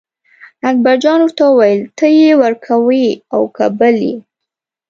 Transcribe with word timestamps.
اکبرجان 0.69 1.19
ورته 1.23 1.43
وویل 1.49 1.81
ته 1.97 2.05
یې 2.19 2.31
ورکوې 2.41 3.07
او 3.33 3.41
که 3.55 3.65
بل 3.79 3.95
یې. 4.07 4.15